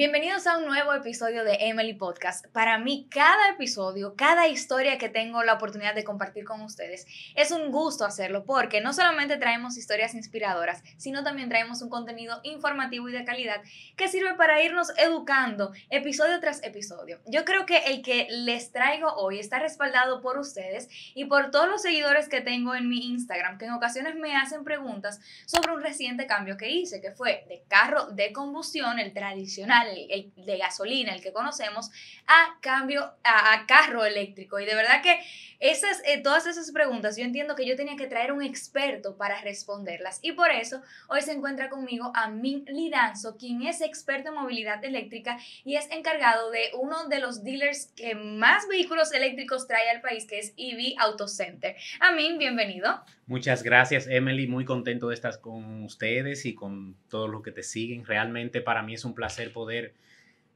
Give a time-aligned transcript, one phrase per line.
[0.00, 2.46] Bienvenidos a un nuevo episodio de Emily Podcast.
[2.54, 7.50] Para mí, cada episodio, cada historia que tengo la oportunidad de compartir con ustedes, es
[7.50, 13.10] un gusto hacerlo porque no solamente traemos historias inspiradoras, sino también traemos un contenido informativo
[13.10, 13.60] y de calidad
[13.94, 17.20] que sirve para irnos educando episodio tras episodio.
[17.26, 21.68] Yo creo que el que les traigo hoy está respaldado por ustedes y por todos
[21.68, 25.82] los seguidores que tengo en mi Instagram, que en ocasiones me hacen preguntas sobre un
[25.82, 31.14] reciente cambio que hice, que fue de carro de combustión, el tradicional el, de gasolina,
[31.14, 31.90] el que conocemos,
[32.26, 34.58] a cambio a, carro eléctrico.
[34.58, 35.20] Y de verdad que
[35.60, 39.40] esas, eh, todas esas preguntas yo entiendo que yo tenía que traer un experto para
[39.42, 40.18] responderlas.
[40.22, 45.38] Y por eso hoy se encuentra conmigo Amin Lidanzo, quien es experto en movilidad eléctrica
[45.64, 50.26] y es encargado de uno de los dealers que más vehículos eléctricos trae al país,
[50.26, 51.76] que es EV Auto Center.
[52.00, 53.02] Amin, bienvenido.
[53.30, 54.48] Muchas gracias, Emily.
[54.48, 58.04] Muy contento de estar con ustedes y con todos los que te siguen.
[58.04, 59.94] Realmente para mí es un placer poder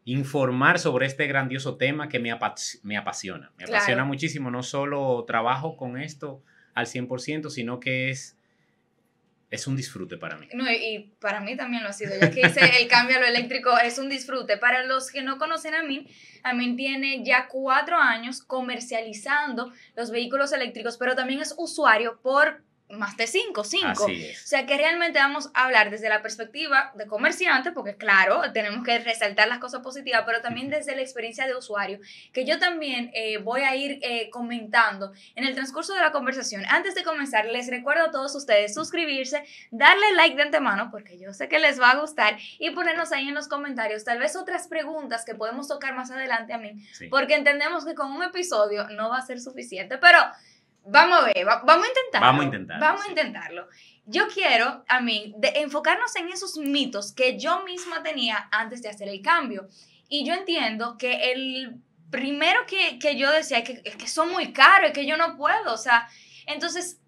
[0.04, 2.36] informar sobre este grandioso tema que me,
[2.82, 3.52] me apasiona.
[3.58, 4.50] Me apasiona muchísimo.
[4.50, 6.42] No solo trabajo con esto
[6.74, 8.36] al 100%, sino que es,
[9.52, 10.48] es un disfrute para mí.
[10.52, 12.12] No, y para mí también lo ha sido.
[12.20, 14.56] Ya que hice el cambio a lo eléctrico, es un disfrute.
[14.56, 16.08] Para los que no conocen a mí,
[16.42, 23.16] Amin tiene ya cuatro años comercializando los vehículos eléctricos, pero también es usuario por más
[23.16, 24.04] de cinco, cinco.
[24.04, 28.84] O sea que realmente vamos a hablar desde la perspectiva de comerciante, porque claro, tenemos
[28.84, 31.98] que resaltar las cosas positivas, pero también desde la experiencia de usuario,
[32.32, 36.64] que yo también eh, voy a ir eh, comentando en el transcurso de la conversación.
[36.68, 41.32] Antes de comenzar, les recuerdo a todos ustedes suscribirse, darle like de antemano, porque yo
[41.32, 44.68] sé que les va a gustar, y ponernos ahí en los comentarios tal vez otras
[44.68, 49.08] preguntas que podemos tocar más adelante a mí, porque entendemos que con un episodio no
[49.08, 50.18] va a ser suficiente, pero
[50.86, 52.26] Vamos a ver, vamos a intentarlo.
[52.26, 52.84] Vamos a intentarlo.
[52.84, 53.68] Vamos a intentarlo.
[54.06, 59.08] Yo quiero, a mí, enfocarnos en esos mitos que yo misma tenía antes de hacer
[59.08, 59.68] el cambio.
[60.08, 64.30] Y yo entiendo que el primero que, que yo decía es que, es que son
[64.30, 65.72] muy caros, es que yo no puedo.
[65.72, 66.06] O sea,
[66.46, 67.00] entonces,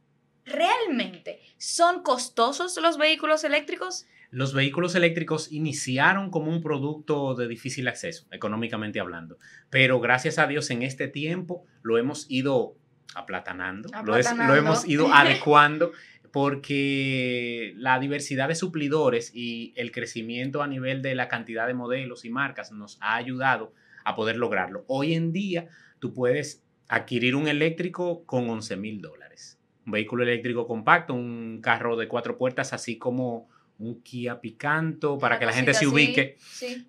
[0.44, 4.06] ¿realmente son costosos los vehículos eléctricos?
[4.30, 9.38] Los vehículos eléctricos iniciaron como un producto de difícil acceso, económicamente hablando,
[9.70, 12.76] pero gracias a Dios en este tiempo lo hemos ido
[13.14, 14.16] aplatanando, Lo,
[14.54, 15.92] hemos ido adecuando
[16.32, 22.24] porque la diversidad de suplidores y el crecimiento a nivel de la cantidad de modelos
[22.24, 23.72] y marcas nos ha ayudado
[24.04, 24.84] a poder lograrlo.
[24.86, 25.68] Hoy en día
[25.98, 29.58] tú puedes adquirir un eléctrico con 11 mil dólares.
[29.86, 35.38] Un vehículo eléctrico compacto, un carro de cuatro puertas, así como un Kia Picanto, para
[35.38, 36.38] que la gente se ubique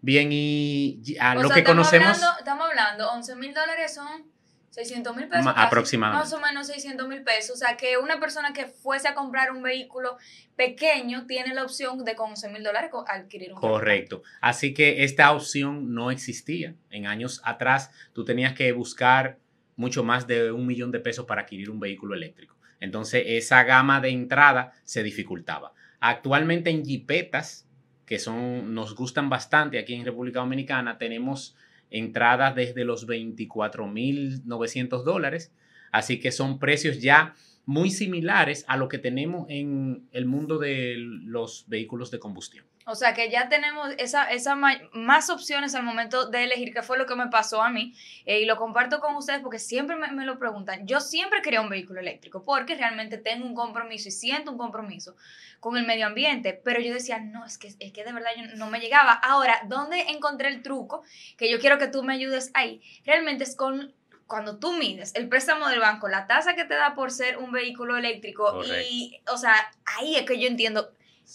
[0.02, 2.20] bien y a lo que conocemos.
[2.40, 4.37] estamos hablando, 11 mil dólares son
[4.78, 5.54] 600 mil pesos.
[5.56, 6.24] aproximadamente.
[6.24, 7.56] Más o menos 600 mil pesos.
[7.56, 10.18] O sea, que una persona que fuese a comprar un vehículo
[10.56, 14.22] pequeño tiene la opción de con 11 mil dólares adquirir un Correcto.
[14.40, 16.76] Así que esta opción no existía.
[16.92, 19.40] En años atrás tú tenías que buscar
[19.78, 22.56] mucho más de un millón de pesos para adquirir un vehículo eléctrico.
[22.80, 25.74] Entonces esa gama de entrada se dificultaba.
[26.00, 27.68] Actualmente en Jeepetas,
[28.06, 31.56] que son, nos gustan bastante aquí en República Dominicana, tenemos
[31.90, 35.52] entradas desde los 24.900 dólares.
[35.92, 40.96] Así que son precios ya muy similares a lo que tenemos en el mundo de
[40.98, 42.66] los vehículos de combustión.
[42.90, 46.98] O sea que ya tenemos esa, esa más opciones al momento de elegir, qué fue
[46.98, 47.94] lo que me pasó a mí.
[48.26, 50.88] Eh, y lo comparto con ustedes porque siempre me, me, lo preguntan.
[50.88, 55.18] Yo siempre quería un vehículo eléctrico porque realmente tengo un compromiso y siento un compromiso
[55.60, 56.60] con el medio ambiente.
[56.64, 59.12] Pero yo decía, no, es que, es que de verdad yo no me llegaba.
[59.12, 61.04] Ahora, ¿dónde encontré el truco?
[61.38, 62.82] Que yo quiero que tú me ayudes ahí.
[63.06, 63.94] Realmente es con
[64.28, 67.52] cuando tú mides el préstamo del banco, la tasa que te da por ser un
[67.52, 69.56] vehículo eléctrico y, o sea,
[69.86, 70.92] ahí es que yo entiendo,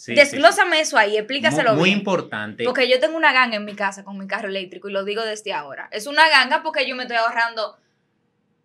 [0.07, 2.63] Desglósame eso ahí, explícaselo muy, Muy importante.
[2.63, 5.23] Porque yo tengo una ganga en mi casa con mi carro eléctrico y lo digo
[5.23, 5.87] desde ahora.
[5.91, 7.77] Es una ganga porque yo me estoy ahorrando,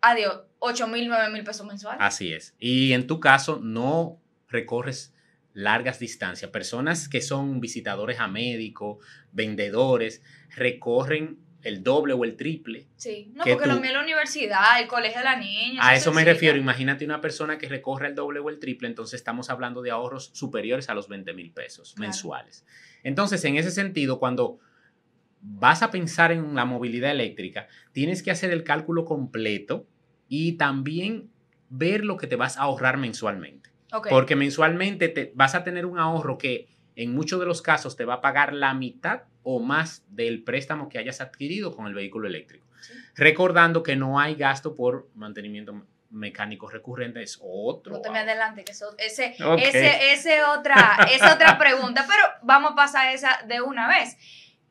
[0.01, 2.01] adiós, 8 mil, 9 mil pesos mensuales.
[2.03, 2.55] Así es.
[2.59, 4.19] Y en tu caso no
[4.49, 5.13] recorres
[5.53, 6.51] largas distancias.
[6.51, 10.23] Personas que son visitadores a médicos, vendedores,
[10.57, 11.39] recorren
[11.69, 12.87] el doble o el triple.
[12.97, 15.81] Sí, no, porque lo mío es la universidad, el colegio de la niña.
[15.87, 16.59] A eso me refiero.
[16.59, 20.31] Imagínate una persona que recorre el doble o el triple, entonces estamos hablando de ahorros
[20.33, 22.65] superiores a los 20 mil pesos mensuales.
[23.03, 24.59] Entonces, en ese sentido, cuando
[25.41, 29.87] vas a pensar en la movilidad eléctrica, tienes que hacer el cálculo completo
[30.29, 31.31] y también
[31.71, 33.71] ver lo que te vas a ahorrar mensualmente.
[34.11, 38.05] Porque mensualmente te, vas a tener un ahorro que en muchos de los casos te
[38.05, 42.29] va a pagar la mitad o más del préstamo que hayas adquirido con el vehículo
[42.29, 42.67] eléctrico.
[43.15, 47.95] Recordando que no hay gasto por mantenimiento mecánico recurrente, es otro.
[47.95, 50.99] No te me adelante, que eso, ese, ese, ese otra,
[51.33, 54.19] otra pregunta, pero vamos a pasar esa de una vez.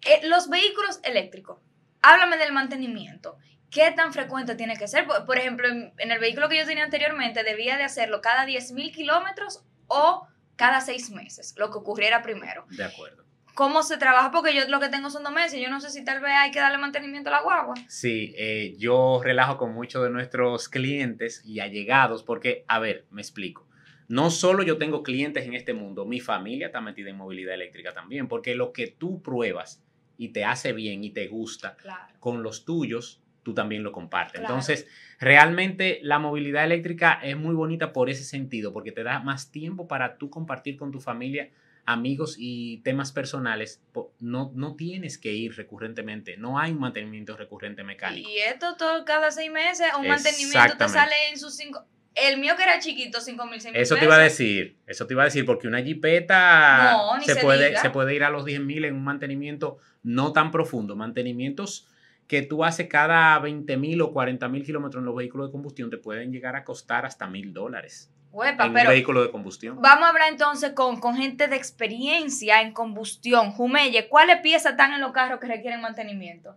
[0.06, 1.58] eh, los vehículos eléctricos,
[2.04, 3.40] háblame del mantenimiento.
[3.72, 5.08] ¿Qué tan frecuente tiene que ser?
[5.08, 9.64] Por, ejemplo, en, el vehículo que yo tenía anteriormente, debía de hacerlo cada 10.000 kilómetros
[9.88, 12.68] o cada seis meses, lo que ocurriera primero.
[12.70, 13.27] De acuerdo.
[13.58, 14.30] ¿Cómo se trabaja?
[14.30, 15.60] Porque yo lo que tengo son dos meses.
[15.60, 17.74] Yo no sé si tal vez hay que darle mantenimiento a la guagua.
[17.88, 23.20] Sí, eh, yo relajo con muchos de nuestros clientes y allegados porque, a ver, me
[23.20, 23.68] explico.
[24.08, 27.94] No solo yo tengo clientes en este mundo, mi familia está metida en movilidad eléctrica
[27.94, 29.84] también, porque lo que tú pruebas
[30.20, 31.78] y te hace bien y te gusta
[32.20, 34.40] con los tuyos, tú también lo compartes.
[34.40, 34.88] Entonces,
[35.20, 39.88] realmente la movilidad eléctrica es muy bonita por ese sentido, porque te da más tiempo
[39.88, 41.50] para tú compartir con tu familia
[41.88, 43.82] amigos y temas personales,
[44.20, 48.30] no, no tienes que ir recurrentemente, no hay un mantenimiento recurrente mecánico.
[48.30, 51.86] Y esto todo cada seis meses, un mantenimiento te sale en sus cinco...
[52.14, 55.08] El mío que era chiquito, cinco mil, seis mil Eso te iba a decir, eso
[55.08, 58.60] te iba a decir, porque una jipeta se, puede, se puede ir a los 10
[58.62, 61.88] mil en un mantenimiento no tan profundo, mantenimientos
[62.28, 65.90] que tú haces cada 20 mil o 40 mil kilómetros en los vehículos de combustión
[65.90, 68.12] te pueden llegar a costar hasta mil dólares.
[68.34, 69.82] En un vehículo de combustión.
[69.82, 73.52] Vamos a hablar entonces con, con gente de experiencia en combustión.
[73.52, 76.56] Jumelle, ¿cuáles piezas están en los carros que requieren mantenimiento?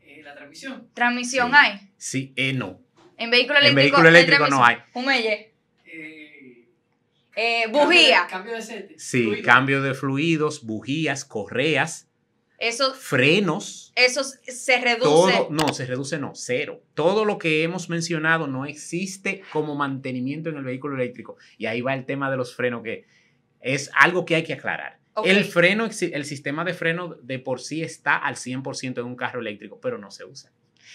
[0.00, 0.88] Eh, la transmisión.
[0.94, 1.90] ¿Transmisión hay?
[1.96, 2.80] Sí, eh, no.
[3.16, 4.76] En vehículo eléctrico, en vehículo eléctrico no hay.
[4.92, 5.52] Jumelle.
[5.84, 6.68] Eh,
[7.34, 8.26] eh, bujía.
[8.28, 12.07] Cambio de, cambio de Sí, cambio de fluidos, bujías, correas
[12.58, 13.92] eso, frenos.
[13.94, 15.04] Eso se reduce.
[15.04, 16.82] Todo, no, se reduce no, cero.
[16.94, 21.36] Todo lo que hemos mencionado no existe como mantenimiento en el vehículo eléctrico.
[21.56, 23.06] Y ahí va el tema de los frenos, que
[23.60, 24.98] es algo que hay que aclarar.
[25.24, 29.40] El freno, el sistema de freno de por sí está al 100% en un carro
[29.40, 30.52] eléctrico, pero no se usa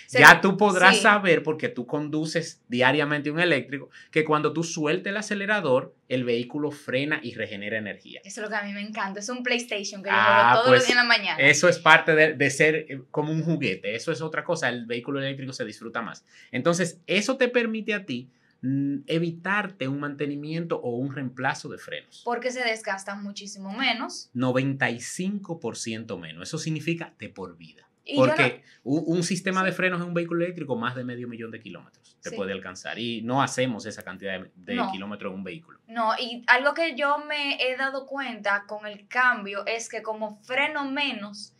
[0.10, 5.18] ya tú podrás saber, porque tú conduces diariamente un eléctrico, que cuando tú sueltes el
[5.18, 8.22] acelerador, el vehículo frena y regenera energía.
[8.24, 9.20] Eso es lo que a mí me encanta.
[9.20, 11.40] Es un PlayStation que yo ah, todos los pues, días en la mañana.
[11.40, 13.96] Eso es parte de, de, ser eh, como un juguete.
[13.96, 14.70] Eso es otra cosa.
[14.70, 16.26] El vehículo eléctrico se disfruta más.
[16.52, 18.30] Entonces, eso te permite a ti
[18.62, 22.22] mm, evitarte un mantenimiento o un reemplazo de frenos.
[22.26, 24.30] Porque se desgastan muchísimo menos.
[24.36, 26.50] 95% menos.
[26.50, 27.88] Eso significa de por vida.
[28.16, 32.18] Porque un, sistema de frenos en un vehículo eléctrico más de medio millón de kilómetros
[32.22, 35.80] te puede alcanzar y no hacemos esa cantidad de, kilómetros en un vehículo.
[35.88, 40.42] No, y algo que yo me he dado cuenta con el cambio es que como
[40.44, 41.54] freno menos,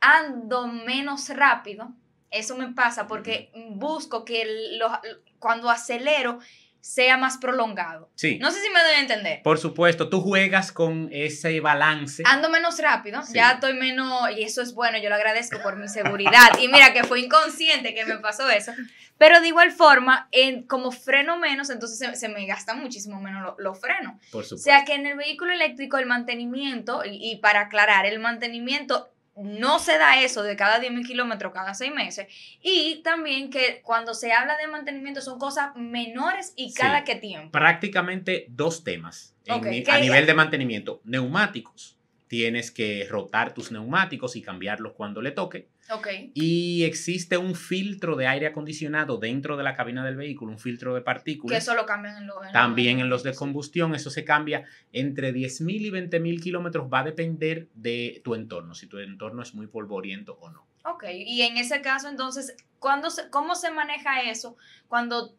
[0.00, 1.92] ando menos rápido.
[2.30, 4.78] Eso me pasa porque busco que
[5.38, 6.40] cuando acelero
[6.80, 8.10] sea más prolongado.
[8.14, 8.38] Sí.
[8.38, 9.42] No sé si me doy a entender.
[9.42, 12.22] Por supuesto, tú juegas con ese balance.
[12.26, 15.88] Ando menos rápido, ya estoy menos, y eso es bueno, yo lo agradezco por mi
[15.88, 16.58] seguridad.
[16.60, 18.72] y mira que fue inconsciente que me pasó eso.
[19.18, 23.80] Pero de igual forma, en, como freno menos, entonces se, me gastan muchísimo menos los
[23.80, 24.14] frenos.
[24.30, 24.54] Por supuesto.
[24.54, 29.10] O sea que en el vehículo eléctrico el mantenimiento, y, y para aclarar, el mantenimiento
[29.38, 32.26] no se da eso de cada 10.000 kilómetros cada seis meses.
[32.62, 37.52] Y también que cuando se habla de mantenimiento son cosas menores y cada qué tiempo.
[37.52, 41.00] Prácticamente dos temas a nivel de mantenimiento.
[41.04, 41.96] Neumáticos
[42.26, 45.68] tienes que rotar tus neumáticos y cambiarlos cuando le toque.
[45.90, 46.32] Okay.
[46.34, 50.94] Y existe un filtro de aire acondicionado dentro de la cabina del vehículo, un filtro
[50.94, 51.56] de partículas.
[51.56, 52.36] Que eso lo cambian en los...
[52.52, 57.04] También en los de combustión, eso se cambia entre 10.000 y 20.000 kilómetros, va a
[57.04, 60.66] depender de tu entorno, si tu entorno es muy polvoriento o no.
[60.84, 64.56] Ok, y en ese caso entonces, ¿cuándo ¿cómo se maneja eso
[64.88, 65.37] cuando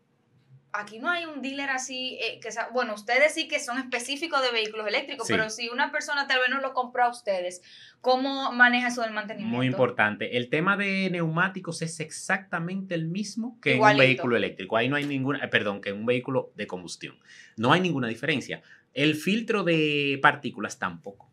[0.71, 4.51] aquí no hay un dealer así, eh, que bueno, ustedes sí que son específicos de
[4.51, 7.61] vehículos eléctricos, pero si una persona tal vez no lo compró a ustedes,
[8.01, 9.55] ¿cómo maneja eso del mantenimiento?
[9.55, 10.37] Muy importante.
[10.37, 14.77] El tema de neumáticos es exactamente el mismo que en un vehículo eléctrico.
[14.77, 17.17] Ahí no hay ninguna, eh, perdón, que en un vehículo de combustión.
[17.57, 18.61] No hay ninguna diferencia.
[18.93, 21.29] El filtro de partículas tampoco.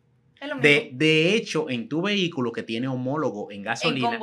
[0.61, 4.19] De, de, hecho, en tu vehículo que tiene homólogo en gasolina,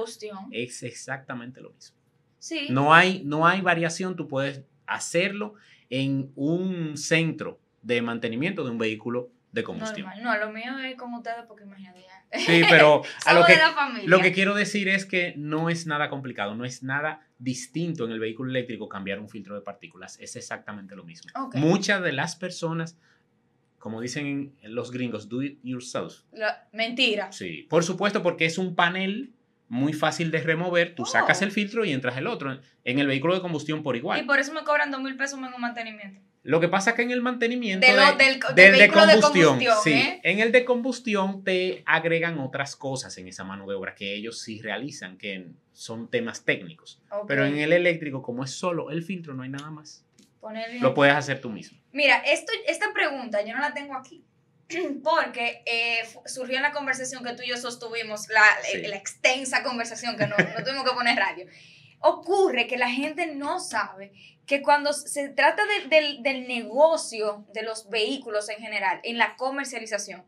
[0.52, 1.96] es exactamente lo mismo.
[2.38, 2.68] Sí.
[2.70, 5.54] No hay, no hay variación, tú puedes hacerlo
[5.90, 10.10] en un centro de mantenimiento de un vehículo de combustión.
[10.20, 12.04] No, lo mío es con ustedes porque imagínate.
[12.38, 13.56] Sí, pero lo, que,
[14.06, 18.10] lo que quiero decir es que no es nada complicado, no es nada distinto en
[18.10, 21.30] el vehículo eléctrico cambiar un filtro de partículas, es exactamente lo mismo.
[21.54, 22.98] Muchas de las personas,
[23.78, 26.22] como dicen los gringos, do it yourself.
[26.72, 27.30] mentira.
[27.30, 29.33] Sí, por supuesto, porque es un panel
[29.68, 31.44] muy fácil de remover, tú sacas oh.
[31.44, 32.60] el filtro y entras el otro.
[32.84, 34.20] En el vehículo de combustión por igual.
[34.20, 36.20] Y por eso me cobran dos mil pesos en un mantenimiento.
[36.44, 40.20] Lo que pasa es que en el mantenimiento de del, de, combustión, sí, ¿eh?
[40.24, 44.42] en el de combustión te agregan otras cosas en esa mano de obra que ellos
[44.42, 47.00] sí realizan, que son temas técnicos.
[47.26, 50.04] Pero en el eléctrico, como es solo el filtro, no hay nada más.
[50.82, 51.78] Lo puedes hacer tú mismo.
[51.92, 54.22] Mira, esto, esta pregunta yo no la tengo aquí,
[55.02, 58.44] porque eh, surgió en la conversación que tú y yo sostuvimos, la,
[58.88, 61.46] la extensa conversación que no, no tuvimos que poner radio.
[62.00, 64.12] Ocurre que la gente no sabe
[64.46, 70.24] que cuando se trata del, del negocio de los vehículos en general, en la comercialización,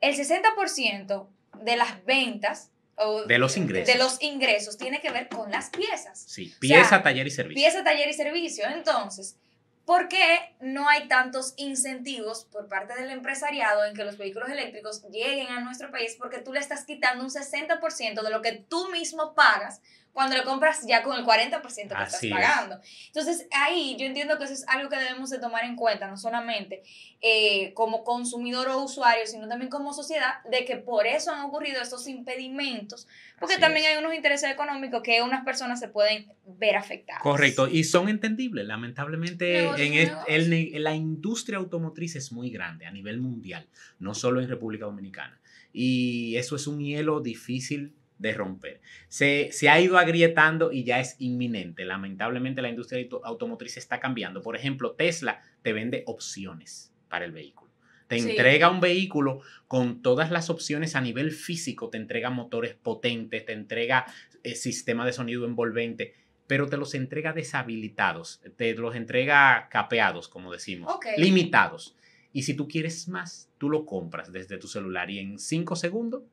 [0.00, 1.28] el 60%
[1.62, 3.92] de las ventas o de los ingresos.
[3.92, 6.24] De los ingresos tiene que ver con las piezas.
[6.26, 7.62] Sí, pieza, taller y servicio.
[7.62, 8.64] Pieza, taller y servicio.
[8.68, 9.36] Entonces,
[9.84, 15.02] ¿por qué no hay tantos incentivos por parte del empresariado en que los vehículos eléctricos
[15.10, 16.16] lleguen a nuestro país?
[16.18, 19.80] Porque tú le estás quitando un 60% de lo que tú mismo pagas
[20.12, 22.80] cuando lo compras ya con el 40% que estás pagando.
[23.06, 26.16] Entonces, ahí yo entiendo que eso es algo que debemos de tomar en cuenta, no
[26.16, 26.82] solamente
[27.20, 31.80] eh, como consumidor o usuario, sino también como sociedad, de que por eso han ocurrido
[31.80, 33.06] estos impedimentos,
[33.38, 37.22] porque también hay unos intereses económicos que unas personas se pueden ver afectadas.
[37.22, 38.66] Correcto, y son entendibles.
[38.66, 43.66] Lamentablemente, en la industria automotriz es muy grande a nivel mundial,
[43.98, 45.40] no solo en República Dominicana.
[45.72, 48.80] Y eso es un hielo difícil de romper.
[49.08, 51.84] Se, ha ido agrietando y ya es inminente.
[51.84, 54.42] Lamentablemente la industria automotriz está cambiando.
[54.42, 57.72] Por ejemplo, Tesla te vende opciones para el vehículo.
[58.08, 63.44] Te entrega un vehículo con todas las opciones a nivel físico, te entrega motores potentes,
[63.46, 64.04] te entrega
[64.42, 66.14] eh, sistema de sonido envolvente,
[66.48, 71.96] pero te los entrega deshabilitados, te los entrega capeados, como decimos, limitados.
[72.32, 76.24] Y si tú quieres más, tú lo compras desde tu celular y en cinco segundos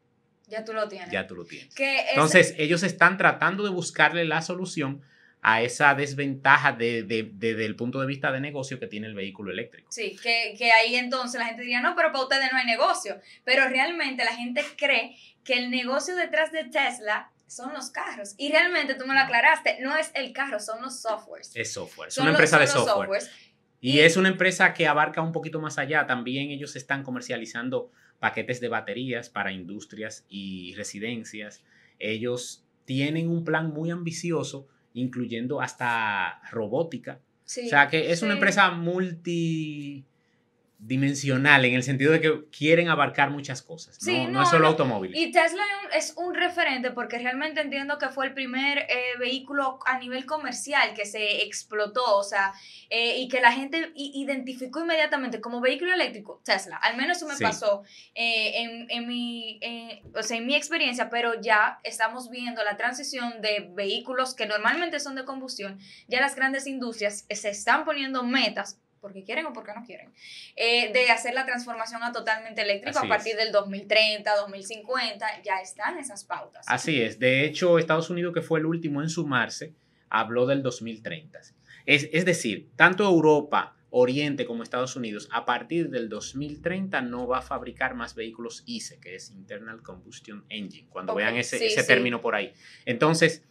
[0.48, 1.12] ya tú lo tienes.
[1.12, 1.74] Ya tú lo tienes.
[1.78, 5.02] Entonces, ellos están tratando de buscarle la solución
[5.42, 9.52] a esa desventaja de, desde el punto de vista de negocio que tiene el vehículo
[9.52, 9.92] eléctrico.
[9.92, 13.20] Sí, que, que ahí entonces la gente diría, no, pero para ustedes no hay negocio.
[13.44, 18.36] Pero realmente la gente cree que el negocio detrás de Tesla son los carros.
[18.38, 21.52] Y realmente tú me lo aclaraste, no es el carro, son los softwares.
[21.56, 23.24] Es software, es una empresa de software.
[23.80, 26.08] Y, es una empresa que abarca un poquito más allá.
[26.08, 31.64] También ellos están comercializando paquetes de baterías para industrias y residencias.
[32.00, 37.20] Ellos tienen un plan muy ambicioso, incluyendo hasta robótica.
[37.46, 40.06] o sea que es una empresa multi
[40.80, 45.16] dimensional en el sentido de que quieren abarcar muchas cosas, no, no, es solo automóvil.
[45.16, 45.64] Y Tesla
[45.96, 50.94] es un referente porque realmente entiendo que fue el primer eh, vehículo a nivel comercial
[50.94, 52.54] que se explotó, o sea,
[52.92, 56.78] eh, y que la gente identificó inmediatamente como vehículo eléctrico, Tesla.
[56.78, 59.60] Al menos eso me pasó eh, en, en, mi,
[60.16, 65.00] o sea, en mi experiencia, pero ya estamos viendo la transición de vehículos que normalmente
[65.00, 69.74] son de combustión, ya las grandes industrias se están poniendo metas porque quieren o porque
[69.74, 70.12] no quieren,
[70.56, 75.98] eh, de hacer la transformación a totalmente eléctrico a partir del 2030, 2050, ya están
[75.98, 76.66] esas pautas.
[76.68, 79.74] Así es, de hecho Estados Unidos, que fue el último en sumarse,
[80.10, 81.40] habló del 2030.
[81.86, 87.40] Es, es decir, tanto Europa, Oriente como Estados Unidos, a partir del 2030 no va
[87.40, 92.20] a fabricar más vehículos ICE, que es Internal Combustion Engine, cuando vean ese, ese término
[92.20, 92.54] por ahí.
[92.86, 93.44] Entonces,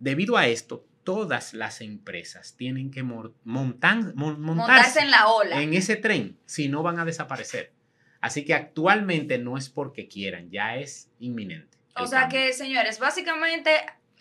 [0.00, 5.60] debido a esto, todas las empresas tienen que montar, montarse, en la ola.
[5.60, 7.72] En ese tren, si no van a desaparecer.
[8.20, 11.76] Así que actualmente no es porque quieran, ya es inminente.
[11.96, 13.72] O sea que, señores, básicamente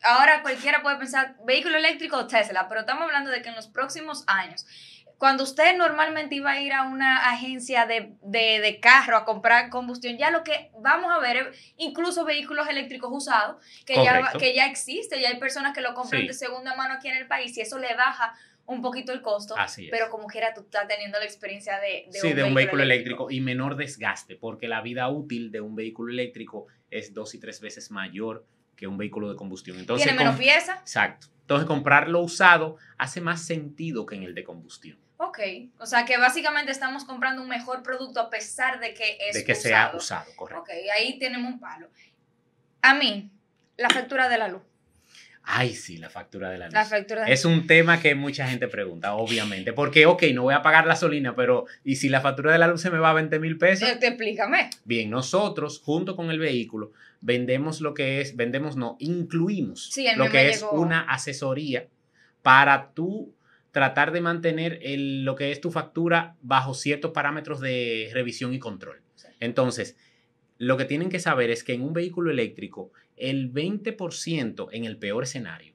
[0.01, 3.67] ahora cualquiera puede pensar vehículo eléctrico o Tesla, pero estamos hablando de que en los
[3.67, 4.65] próximos años
[5.19, 10.17] cuando usted normalmente iba a ir a una agencia de, de, carro a comprar combustión,
[10.17, 14.65] ya lo que vamos a ver es incluso vehículos eléctricos usados, que, ya, que ya
[14.65, 17.61] existe, ya hay personas que lo compran de segunda mano aquí en el país y
[17.61, 18.33] eso le baja
[18.65, 19.55] un poquito el costo,
[19.91, 23.29] pero como quiera tú estás teniendo la experiencia de, de, un, de un, vehículo, eléctrico.
[23.29, 27.59] y menor desgaste, porque la vida útil de un vehículo eléctrico es dos y tres
[27.59, 28.45] veces mayor
[28.77, 29.77] que un vehículo de combustión.
[29.79, 30.77] Entonces, Tiene menos pieza.
[30.79, 31.27] Exacto.
[31.41, 34.97] Entonces comprarlo usado hace más sentido que en el de combustión.
[35.21, 35.39] Ok,
[35.79, 39.43] o sea que básicamente estamos comprando un mejor producto a pesar de que es De
[39.43, 40.61] que sea usado, correcto.
[40.61, 41.89] Ok, ahí tenemos un palo.
[42.81, 43.29] A mí,
[43.75, 44.61] la factura de la luz.
[45.43, 46.73] Ay, sí, la factura de la luz.
[46.73, 49.73] La factura es un tema que mucha gente pregunta, obviamente.
[49.73, 52.79] Porque, ok, no voy a pagar gasolina, pero ¿y si la factura de la luz
[52.79, 53.89] se me va a 20 mil pesos?
[53.89, 54.69] Eh, te explícame.
[54.85, 60.49] Bien, nosotros, junto con el vehículo, vendemos lo que es, vendemos no, incluimos lo que
[60.49, 61.87] es una asesoría
[62.41, 63.33] para tú
[63.71, 69.01] tratar de mantener lo que es tu factura bajo ciertos parámetros de revisión y control.
[69.39, 69.95] Entonces,
[70.57, 74.97] lo que tienen que saber es que en un vehículo eléctrico, el 20% en el
[74.97, 75.73] peor escenario,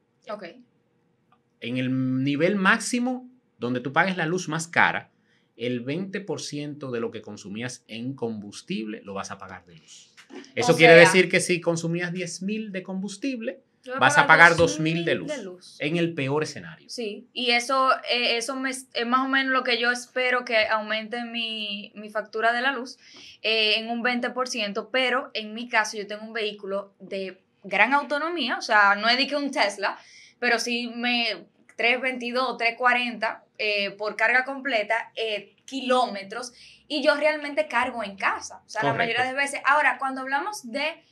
[1.61, 5.11] en el nivel máximo donde tú pagues la luz más cara,
[5.57, 10.13] el 20% de lo que consumías en combustible lo vas a pagar de luz.
[10.55, 13.63] Eso quiere decir que si consumías 10 mil de combustible,
[13.99, 16.89] vas a pagar 2.000 de de luz, en el peor escenario.
[16.89, 20.67] Sí, y eso, eh, eso me, es más o menos lo que yo espero que
[20.67, 22.99] aumente mi, mi factura de la luz
[23.43, 28.59] eh, en un 20%, pero en mi caso yo tengo un vehículo de gran autonomía,
[28.59, 29.99] o sea, no es de que un Tesla,
[30.39, 36.53] pero sí me 322 340 eh, por carga completa, eh, kilómetros,
[36.87, 39.61] y yo realmente cargo en casa, o sea, la mayoría de veces.
[39.65, 41.03] Ahora, cuando hablamos de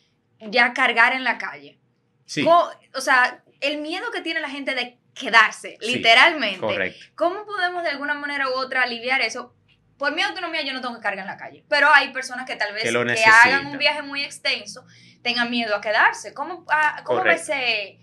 [0.41, 1.79] ya cargar en la calle,
[2.25, 2.47] sí.
[2.47, 7.05] o sea, el miedo que tiene la gente de quedarse, literalmente, correcto.
[7.15, 9.55] ¿cómo podemos de alguna manera u otra aliviar eso?
[9.99, 12.57] Por mi autonomía yo no tengo que cargar en la calle, pero hay personas que
[12.57, 14.85] tal vez que, hagan un viaje muy extenso
[15.23, 16.35] tengan miedo a quedarse.
[16.35, 17.99] ¿Cómo, ah, cómo ese,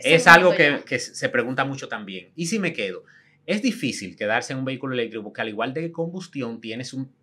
[0.00, 2.32] Es algo que, que se pregunta mucho también.
[2.34, 3.04] ¿Y si me quedo?
[3.46, 7.14] Es difícil quedarse en un vehículo eléctrico porque al igual de combustión tienes un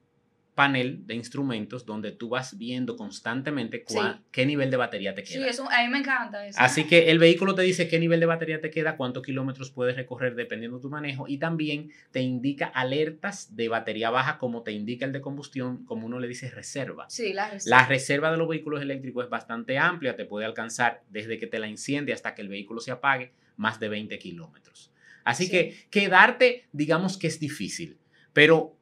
[0.58, 3.86] panel de instrumentos donde tú vas viendo constantemente
[4.32, 5.44] qué nivel de batería te queda.
[5.44, 6.60] Sí, eso, a mí me encanta eso.
[6.60, 9.96] Así que el vehículo te dice qué nivel de batería te queda, cuántos kilómetros puedes
[9.96, 14.72] recorrer dependiendo de tu manejo y también te indica alertas de batería baja como te
[14.72, 17.06] indica el de combustión, como uno le dice reserva.
[17.08, 17.78] Sí, la reserva.
[17.78, 21.60] La reserva de los vehículos eléctricos es bastante amplia, te puede alcanzar desde que te
[21.60, 24.92] la enciende hasta que el vehículo se apague más de 20 kilómetros.
[25.24, 28.00] Así que quedarte, digamos que es difícil,
[28.34, 28.76] pero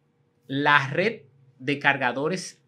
[0.48, 1.24] la red
[1.60, 2.62] de cargadores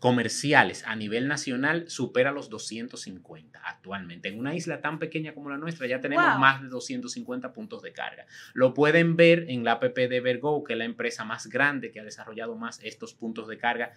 [0.00, 4.28] comerciales a nivel nacional supera los 250 actualmente.
[4.28, 7.92] En una isla tan pequeña como la nuestra ya tenemos más de 250 puntos de
[7.92, 8.26] carga.
[8.54, 12.00] Lo pueden ver en la app de Vergo, que es la empresa más grande que
[12.00, 13.92] ha desarrollado más estos puntos de carga.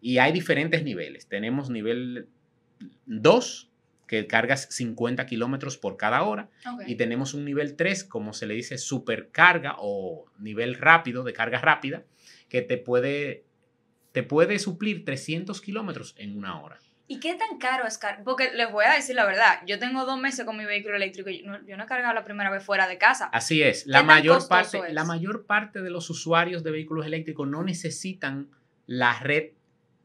[0.00, 1.28] Y hay diferentes niveles.
[1.28, 2.28] Tenemos nivel
[3.06, 3.70] 2,
[4.06, 6.50] que cargas 50 kilómetros por cada hora.
[6.86, 11.60] Y tenemos un nivel 3, como se le dice, supercarga o nivel rápido, de carga
[11.60, 12.04] rápida,
[12.48, 13.44] que te puede
[14.12, 16.78] te puede suplir 300 kilómetros en una hora.
[17.08, 18.22] ¿Y qué tan caro es caro?
[18.24, 21.28] Porque les voy a decir la verdad, yo tengo dos meses con mi vehículo eléctrico
[21.28, 23.26] y yo no, he cargado la primera vez fuera de casa.
[23.26, 27.64] Así es, la mayor, parte, la mayor parte de los usuarios de vehículos eléctricos no
[27.64, 28.50] necesitan
[28.86, 29.50] la red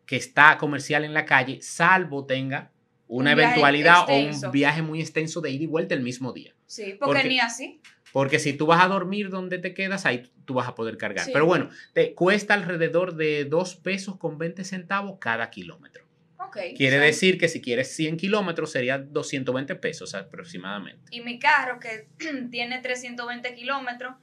[0.05, 2.71] que está comercial en la calle, salvo tenga
[3.07, 6.53] una eventualidad o un viaje muy extenso de ir y vuelta el mismo día.
[6.65, 7.81] Sí, porque, ni así.
[8.17, 11.27] Porque si tú vas a dormir donde te quedas, ahí tú vas a poder cargar.
[11.31, 16.03] Pero bueno, te cuesta alrededor de 2 pesos con 20 centavos cada kilómetro.
[16.39, 21.15] Okay, Quiere decir que si quieres 100 kilómetros sería 220 pesos aproximadamente.
[21.15, 22.07] Y mi carro que
[22.49, 24.15] tiene 320 kilómetros.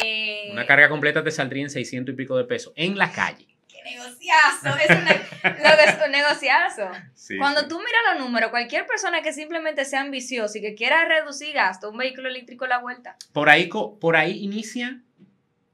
[0.00, 3.53] Eh, Una carga completa te saldría en 600 y pico de pesos en la calle
[3.84, 6.90] negociazo, es un, negociazo.
[7.38, 11.54] Cuando tú miras los números, cualquier persona que simplemente sea ambiciosa y que quiera reducir
[11.54, 13.16] gasto, un vehículo eléctrico a la vuelta.
[13.32, 15.00] Por ahí, por ahí inicia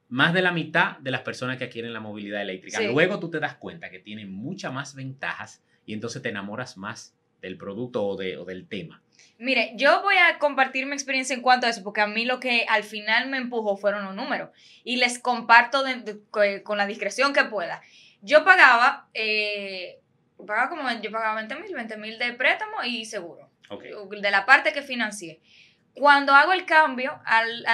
[0.09, 2.81] más de la mitad de las personas que adquieren la movilidad eléctrica.
[2.81, 7.15] Luego tú te das cuenta que tiene muchas más ventajas y entonces te enamoras más
[7.41, 9.03] del producto o, de, o del tema.
[9.41, 12.41] Mire, yo voy a compartir mi experiencia en cuanto a eso, porque a mí lo
[12.41, 14.51] que al final me empujó fueron los números.
[14.85, 15.83] Y les comparto
[16.63, 17.81] con la discreción que pueda.
[18.21, 19.99] Yo pagaba, eh,
[20.47, 23.49] pagaba como, yo pagaba 20 mil, 20 mil de préstamo y seguro.
[24.21, 25.41] De la parte que financié.
[25.95, 27.65] Cuando hago el cambio al,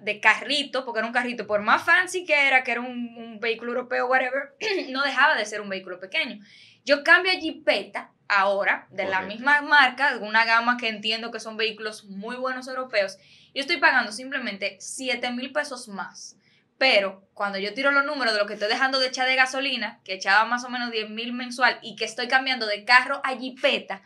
[0.00, 3.38] de carrito, porque era un carrito, por más fancy que era, que era un, un
[3.38, 4.54] vehículo europeo, whatever,
[4.88, 6.38] no dejaba de ser un vehículo pequeño.
[6.86, 11.40] Yo cambio a Jeepeta ahora, de la misma marca, de una gama que entiendo que
[11.40, 13.18] son vehículos muy buenos europeos,
[13.54, 16.36] yo estoy pagando simplemente 7 mil pesos más.
[16.78, 20.00] Pero cuando yo tiro los números de lo que estoy dejando de echar de gasolina,
[20.04, 23.36] que echaba más o menos 10 mil mensual y que estoy cambiando de carro a
[23.36, 24.02] jipeta,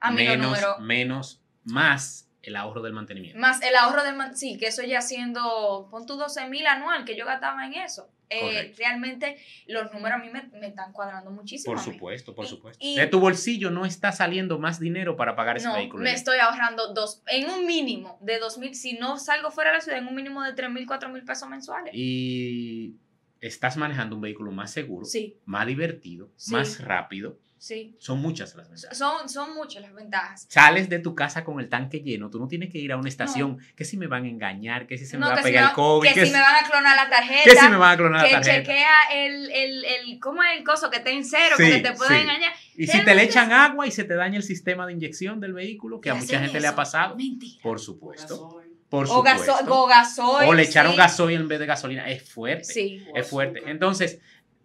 [0.00, 0.80] a mí menos, los números...
[0.80, 3.38] Menos, más el ahorro del mantenimiento.
[3.38, 7.04] Más el ahorro del mantenimiento, sí, que eso ya siendo, pon tu 12 mil anual
[7.04, 8.08] que yo gastaba en eso.
[8.30, 11.74] Eh, realmente los números a mí me, están cuadrando muchísimo.
[11.74, 12.84] Por supuesto, por supuesto.
[12.84, 16.02] de tu bolsillo no está saliendo más dinero para pagar ese vehículo.
[16.02, 19.76] Me estoy ahorrando dos, en un mínimo de dos mil, si no salgo fuera de
[19.76, 21.92] la ciudad, en un mínimo de tres mil, cuatro mil pesos mensuales.
[21.94, 22.96] Y
[23.40, 25.06] estás manejando un vehículo más seguro,
[25.44, 27.96] más divertido, más rápido Sí.
[27.98, 28.98] Son muchas las ventajas.
[28.98, 30.46] Son, son muchas las ventajas.
[30.50, 33.08] Sales de tu casa con el tanque lleno, tú no tienes que ir a una
[33.08, 35.72] estación, que si me van a engañar, que si se me va a pegar el
[35.72, 36.12] COVID.
[36.12, 37.42] Que, si me van a clonar la tarjeta.
[37.42, 38.54] Que si me van a clonar la tarjeta.
[38.54, 40.90] Que chequea el, el, el, ¿cómo es el coso?
[40.90, 42.52] Que esté en cero, que te pueden engañar.
[42.76, 45.54] Y si te le echan agua y se te daña el sistema de inyección del
[45.54, 47.16] vehículo, que a mucha gente le ha pasado.
[47.16, 47.62] Mentira.
[47.62, 48.60] Por supuesto.
[48.90, 49.56] Por supuesto.
[49.68, 50.48] O, gasoil.
[50.48, 52.08] O le echaron gasoil en vez de gasolina.
[52.08, 52.64] Es fuerte.
[52.64, 53.04] Sí.
[53.14, 53.62] Es fuerte.
[53.66, 54.20] Entonces,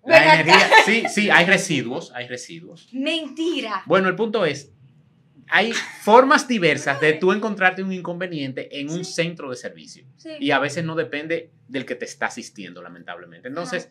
[0.10, 2.88] la energía, sí, sí, hay residuos, hay residuos.
[2.92, 3.84] Mentira.
[3.86, 4.72] Bueno, el punto es,
[5.48, 10.06] hay formas diversas de tú encontrarte un inconveniente en un centro de servicio.
[10.40, 13.48] Y a veces no depende del que te está asistiendo, lamentablemente.
[13.48, 13.90] Entonces,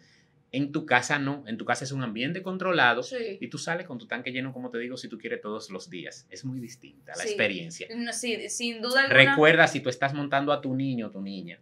[0.50, 3.02] En tu casa no, en tu casa es un ambiente controlado
[3.38, 5.90] y tú sales con tu tanque lleno, como te digo, si tú quieres todos los
[5.90, 6.26] días.
[6.30, 7.86] Es muy distinta la experiencia.
[8.12, 9.30] sí, sin duda alguna.
[9.30, 11.60] Recuerda, si tú estás montando a tu niño o tu niña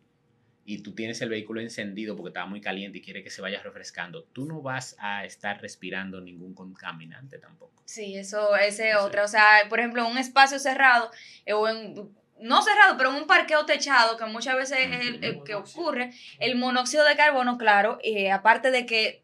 [0.67, 3.63] y tú tienes el vehículo encendido porque estaba muy caliente y quiere que se vaya
[3.63, 7.83] refrescando, tú no vas a estar respirando ningún contaminante tampoco.
[7.85, 9.23] Sí, eso, ese es otra.
[9.23, 11.11] O sea, por ejemplo, un espacio cerrado
[11.47, 15.43] eh, o en no cerrado, pero en un parqueo techado, que muchas veces es el,
[15.45, 19.23] que ocurre, el monóxido de carbono, claro, eh, aparte de que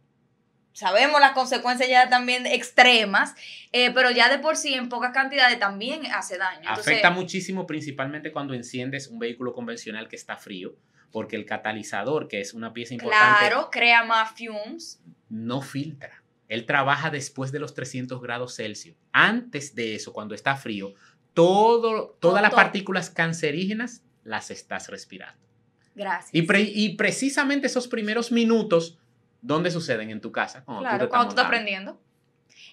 [0.72, 3.34] sabemos las consecuencias ya también extremas,
[3.72, 6.70] eh, pero ya de por sí en pocas cantidades también hace daño.
[6.70, 10.74] Afecta muchísimo, principalmente cuando enciendes un vehículo convencional que está frío,
[11.12, 13.46] porque el catalizador, que es una pieza importante.
[13.46, 15.00] Claro, crea más fumes.
[15.28, 16.22] No filtra.
[16.48, 18.96] Él trabaja después de los 300 grados Celsius.
[19.12, 20.94] Antes de eso, cuando está frío,
[21.34, 25.40] todo, todas las partículas cancerígenas las estás respirando.
[25.94, 26.30] Gracias.
[26.34, 26.46] Y,
[26.84, 28.98] y, precisamente esos primeros minutos,
[29.40, 30.10] ¿dónde suceden?
[30.10, 30.64] En tu casa.
[30.64, 32.00] Cuando claro, cuando tú estás aprendiendo.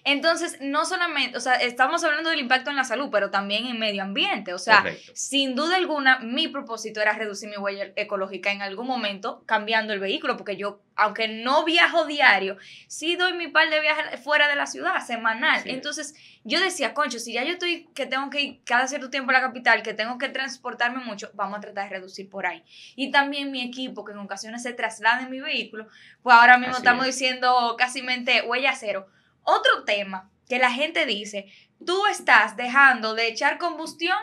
[0.04, 3.78] Entonces, no solamente, o sea, estamos hablando del impacto en la salud, pero también en
[3.78, 4.54] medio ambiente.
[4.54, 9.42] O sea, sin duda alguna, mi propósito era reducir mi huella ecológica en algún momento
[9.46, 12.56] cambiando el vehículo, porque yo, aunque no viajo diario,
[12.88, 15.62] sí doy mi par de viajes fuera de la ciudad, semanal.
[15.66, 19.30] Entonces, yo decía, concho, si ya yo estoy que tengo que ir cada cierto tiempo
[19.30, 22.64] a la capital, que tengo que transportarme mucho, vamos a tratar de reducir por ahí.
[22.96, 25.88] Y también mi equipo, que en ocasiones se traslada en mi vehículo,
[26.22, 28.02] pues ahora mismo estamos diciendo casi
[28.46, 29.06] huella cero
[29.42, 31.46] otro tema que la gente dice,
[31.84, 34.18] tú estás dejando de echar combustión,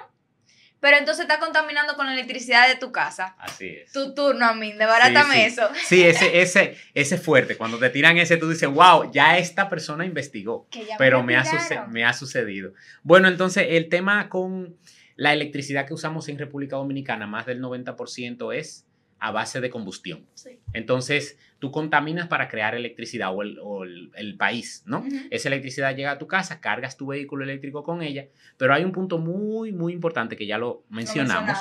[0.79, 3.35] pero entonces estás contaminando con la electricidad de tu casa.
[3.39, 3.91] Así es.
[3.91, 5.67] Tu turno, a mí, debarátame eso.
[5.87, 7.57] Sí, ese, ese, ese fuerte.
[7.57, 10.67] Cuando te tiran ese, tú dices, wow, ya esta persona investigó.
[10.97, 11.43] pero me, ha
[11.89, 12.73] me ha sucedido.
[13.01, 14.77] Bueno, entonces el tema con
[15.15, 18.85] la electricidad que usamos en República Dominicana, más del 90% es
[19.19, 20.27] a base de combustión.
[20.73, 23.43] Entonces, tú contaminas para crear electricidad o
[23.83, 25.05] el, país, ¿no?
[25.31, 28.91] Esa electricidad llega a tu casa, cargas tu vehículo eléctrico con ella, pero hay un
[28.91, 31.57] punto muy, muy importante que ya lo mencionamos.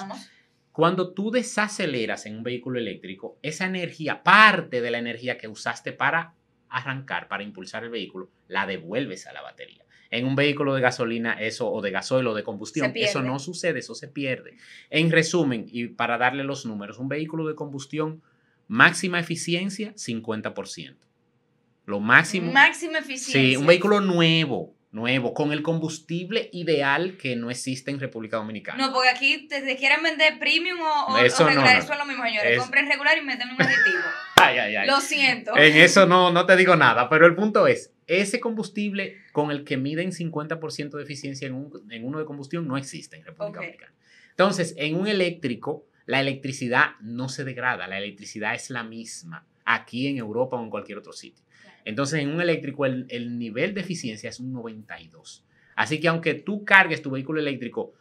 [0.73, 5.93] Cuando tú desaceleras en un vehículo eléctrico, esa energía, parte de la energía que usaste
[5.93, 6.35] para
[6.69, 9.85] arrancar, para impulsar el vehículo, la devuelves a la batería.
[10.11, 13.79] En un vehículo de gasolina, eso, o de gasoil o de combustión, eso no sucede,
[13.79, 14.57] eso se pierde.
[14.91, 18.23] En resumen, y para darle los números, un vehículo de combustión,
[18.69, 20.97] máxima eficiencia, 50%.
[21.87, 22.53] Lo máximo.
[22.53, 23.41] Máxima eficiencia.
[23.41, 28.85] Sí, un vehículo nuevo, nuevo, con el combustible ideal que no existe en República Dominicana.
[28.85, 32.59] No, porque aquí te, quieren vender premium o, regular, eso es lo mismo, señores.
[32.59, 34.03] Compren regular y meten un aditivo.
[34.37, 34.87] ay, ay, ay.
[34.89, 35.57] Lo siento.
[35.57, 39.65] En eso no, no te digo nada, pero el punto es, ese combustible con el
[39.65, 43.93] que miden 50% de eficiencia en, uno de combustión no existe en República Dominicana.
[44.31, 50.07] Entonces, en un eléctrico, la electricidad no se degrada, la electricidad es la misma aquí
[50.07, 51.45] en Europa o en cualquier otro sitio.
[51.85, 55.45] Entonces, en un eléctrico, el, nivel de eficiencia es un 92.
[55.75, 57.95] Así que aunque tú cargues tu vehículo eléctrico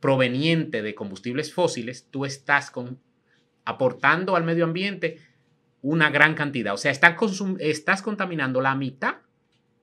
[0.00, 2.72] proveniente de combustibles fósiles, tú estás
[3.64, 5.18] aportando al medio ambiente
[5.82, 6.74] una gran cantidad.
[6.74, 7.16] O sea, estás,
[7.58, 9.16] estás contaminando la mitad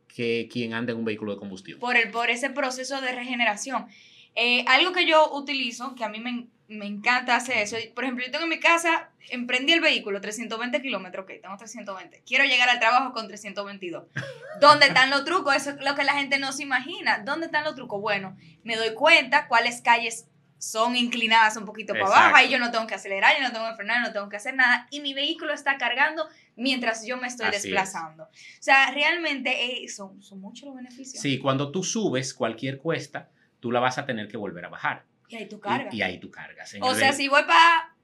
[0.07, 1.79] que quien anda en un vehículo de combustión.
[1.79, 3.87] Por, el, por ese proceso de regeneración.
[4.35, 8.25] Eh, algo que yo utilizo, que a mí me, me, encanta hacer eso, por ejemplo,
[8.25, 12.69] yo tengo en mi casa, emprendí el vehículo, 320 kilómetros, ok, tengo 320, quiero llegar
[12.69, 14.05] al trabajo con 322.
[14.59, 15.55] ¿Dónde están los trucos?
[15.55, 17.19] Eso es lo que la gente no se imagina.
[17.19, 18.01] ¿Dónde están los trucos?
[18.01, 20.27] Bueno, me doy cuenta cuáles calles
[20.63, 23.67] son inclinadas un poquito para abajo, ahí yo no tengo que acelerar, yo no tengo
[23.67, 27.27] que frenar, no tengo que hacer nada, y mi vehículo está cargando mientras yo me
[27.27, 28.23] estoy desplazando.
[28.23, 28.29] O
[28.61, 31.21] sea, realmente eh, son, son muchos los beneficios.
[31.21, 33.29] Sí, cuando tú subes cualquier cuesta,
[33.63, 35.05] tú la vas a tener que volver a bajar.
[35.29, 35.93] Y ahí tú cargas.
[35.93, 36.75] Y, ahí tú cargas.
[36.81, 37.95] o sea, si voy para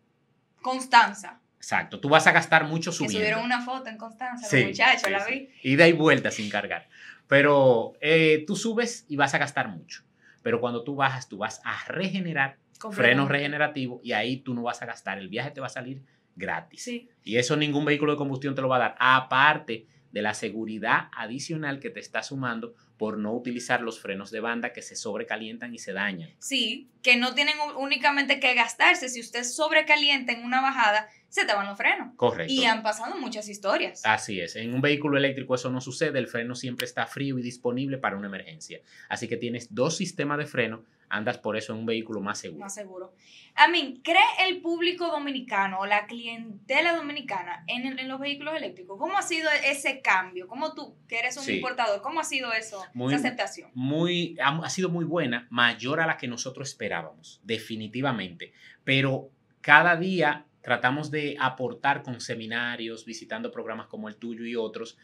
[0.61, 1.41] Constanza.
[1.57, 3.19] Exacto, tú vas a gastar mucho subiendo.
[3.19, 5.49] Que subieron una foto en Constanza, sí, muchachos, la vi.
[5.61, 6.87] Ida y vuelta sin cargar.
[7.27, 10.03] Pero eh, tú subes y vas a gastar mucho.
[10.43, 12.55] Pero cuando tú bajas, tú vas a regenerar
[12.89, 15.17] frenos regenerativos y ahí tú no vas a gastar.
[15.17, 16.01] El viaje te va a salir
[16.37, 16.89] gratis.
[17.25, 18.95] Y eso ningún vehículo de combustión te lo va a dar.
[18.97, 24.41] Aparte de la seguridad adicional que te está sumando por no utilizar los frenos de
[24.41, 26.29] banda que se sobrecalientan y se dañan.
[26.39, 29.07] Sí, que no tienen únicamente que gastarse.
[29.07, 32.13] Si usted sobrecalienta en una bajada, se te van los frenos.
[32.15, 32.51] Correcto.
[32.51, 34.01] Y han pasado muchas historias.
[34.03, 34.55] Así es.
[34.55, 36.19] En un vehículo eléctrico eso no sucede.
[36.19, 38.81] El freno siempre está frío y disponible para una emergencia.
[39.07, 42.61] Así que tienes dos sistemas de freno andas por eso en un vehículo más seguro.
[42.61, 43.13] Más seguro.
[43.55, 48.97] A mí, ¿cree el público dominicano o la clientela dominicana en, los vehículos eléctricos?
[48.97, 50.47] ¿Cómo ha sido ese cambio?
[50.47, 53.71] ¿Cómo tú, que eres un importador, cómo ha sido eso, esa aceptación?
[53.73, 58.53] Muy, ha, sido muy buena, mayor a la que nosotros esperábamos, definitivamente.
[58.83, 59.29] Pero
[59.61, 64.97] cada día tratamos de aportar con seminarios, visitando programas como el tuyo y otros,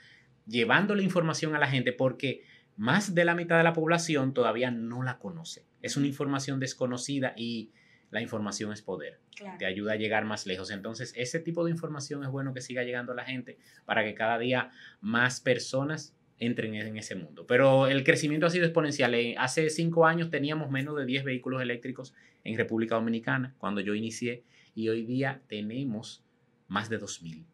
[0.46, 2.44] llevando la información a la gente porque
[2.78, 5.66] más de la mitad de la población todavía no la conoce.
[5.82, 7.72] Es una información desconocida y
[8.12, 9.20] la información es poder.
[9.60, 10.72] Te ayuda a llegar más lejos.
[10.72, 14.14] Entonces, ese tipo de información es bueno que siga llegando a la gente para que
[14.14, 17.46] cada día más personas entren en ese mundo.
[17.48, 19.14] Pero el crecimiento ha sido exponencial.
[19.14, 23.96] Eh, hace cinco años teníamos menos de 10 vehículos eléctricos en República Dominicana cuando yo
[23.96, 26.24] inicié y hoy día tenemos
[26.68, 27.46] más de 2.000.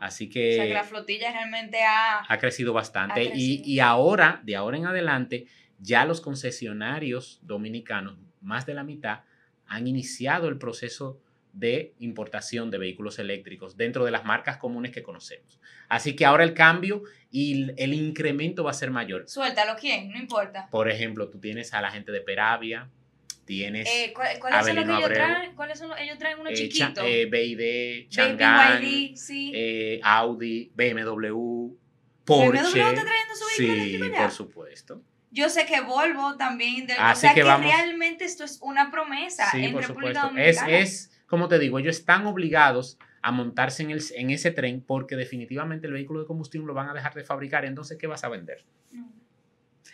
[0.00, 0.52] Así que...
[0.52, 2.24] O sea, que la flotilla realmente ha...
[2.26, 3.32] Ha crecido bastante.
[3.34, 5.46] Y, y ahora, de ahora en adelante,
[5.78, 9.20] ya los concesionarios dominicanos, más de la mitad,
[9.66, 11.20] han iniciado el proceso
[11.52, 15.58] de importación de vehículos eléctricos dentro de las marcas comunes que conocemos.
[15.88, 19.24] Así que ahora el cambio y el incremento va a ser mayor.
[19.26, 20.10] Suéltalo, ¿quién?
[20.10, 20.68] No importa.
[20.70, 22.90] Por ejemplo, tú tienes a la gente de Peravia,
[23.46, 25.54] tienes eh, ¿cuáles, son los que ellos traen?
[25.54, 25.98] ¿Cuáles son los?
[25.98, 27.04] Ellos traen unos eh, chiquitos.
[27.06, 28.82] eh, BID, Chang'an,
[29.16, 29.52] sí.
[29.54, 31.74] eh, Audi, BMW,
[32.24, 32.50] Porsche.
[32.50, 35.02] ¿BMW está trayendo su vehículo Sí, por supuesto.
[35.30, 36.86] Yo sé que Volvo también.
[36.86, 40.28] De, o sea que, realmente esto es una promesa sí, en por República supuesto.
[40.28, 40.78] Dominicana.
[40.78, 44.82] Es, es, como te digo, ellos están obligados a montarse en, el, en ese tren
[44.86, 47.64] porque definitivamente el vehículo de combustión lo van a dejar de fabricar.
[47.64, 48.64] Entonces, ¿qué vas a vender?
[48.92, 49.12] No.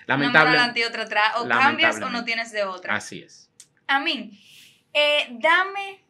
[0.06, 1.32] Lamentable, Una y otra atrás.
[1.36, 2.94] O cambias o no tienes de otra.
[2.94, 3.50] Así es.
[3.86, 4.38] A mí,
[4.92, 6.04] eh, dame,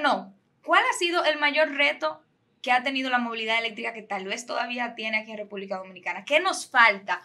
[0.00, 2.22] no, ¿cuál ha sido el mayor reto
[2.62, 6.24] que ha tenido la movilidad eléctrica que tal vez todavía tiene aquí en República Dominicana?
[6.24, 7.22] ¿Qué nos falta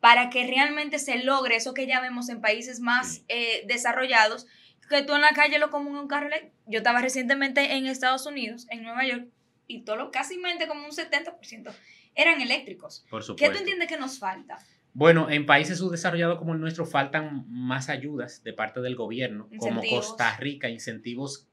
[0.00, 4.46] para que realmente se logre eso que ya vemos en países más eh, desarrollados?
[4.88, 6.54] Que tú en la calle lo común un carro eléctrico.
[6.66, 9.26] Yo estaba recientemente en Estados Unidos, en Nueva York,
[9.66, 11.74] y todo lo, casi como un 70%
[12.14, 13.04] eran eléctricos.
[13.10, 13.36] Por supuesto.
[13.36, 14.58] ¿Qué tú entiendes que nos falta?
[14.96, 19.84] Bueno, en países subdesarrollados como el nuestro faltan más ayudas de parte del gobierno, incentivos.
[19.84, 21.46] como Costa Rica, incentivos.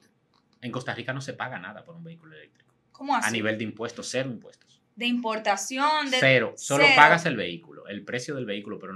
[0.62, 2.72] En Costa Rica no se paga nada por un vehículo eléctrico.
[2.90, 3.28] ¿Cómo así?
[3.28, 4.80] A nivel de impuestos, cero impuestos.
[4.96, 6.16] De importación, de...
[6.20, 6.96] Cero, solo cero.
[6.96, 8.94] pagas el vehículo, el precio del vehículo, pero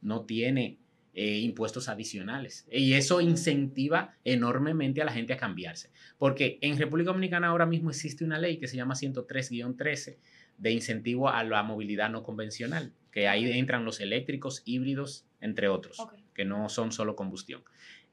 [0.00, 0.78] no tiene
[1.12, 2.68] eh, impuestos adicionales.
[2.70, 5.90] Y eso incentiva enormemente a la gente a cambiarse.
[6.18, 10.18] Porque en República Dominicana ahora mismo existe una ley que se llama 103-13
[10.58, 15.98] de incentivo a la movilidad no convencional, que ahí entran los eléctricos, híbridos, entre otros,
[16.34, 17.64] que no son solo combustión.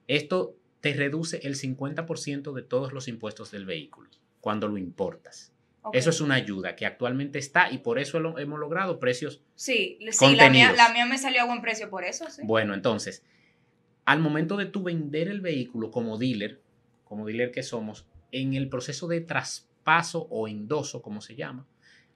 [0.08, 4.10] Esto te reduce el 50% de todos los impuestos del vehículo
[4.42, 5.52] cuando lo importas.
[5.94, 10.00] Eso es una ayuda que actualmente está y por eso lo- hemos logrado precios Sí,
[10.00, 10.78] sí la, mía, contenidos.
[10.78, 12.42] la mía me salió a buen precio por eso, sí.
[12.44, 13.24] bueno, entonces,
[14.06, 16.62] al momento de tú vender el vehículo como dealer,
[17.04, 21.68] como dealer que somos, en el proceso de traspaso o endoso, como se llama,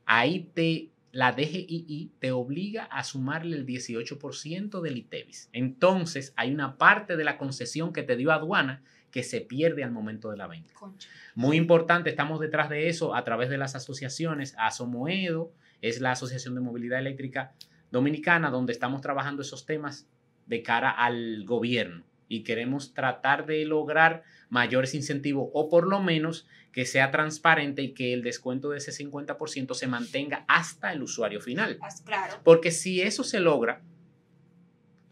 [0.07, 5.49] ahí te, la DGII te obliga a sumarle el 18% del ITEVIS.
[5.53, 9.91] Entonces, hay una parte de la concesión que te dio aduana que se pierde al
[9.91, 10.73] momento de la venta.
[10.73, 11.09] Concha.
[11.33, 14.53] Muy importante, estamos detrás de eso a través de las asociaciones.
[14.57, 17.53] ASOMOEDO es la Asociación de Movilidad Eléctrica
[17.91, 20.07] Dominicana, donde estamos trabajando esos temas
[20.45, 26.47] de cara al gobierno y queremos tratar de lograr mayores incentivos o por lo menos
[26.71, 31.41] que sea transparente y que el descuento de ese 50% se mantenga hasta el usuario
[31.41, 31.79] final.
[32.05, 32.35] Claro.
[32.43, 33.81] Porque si eso se logra,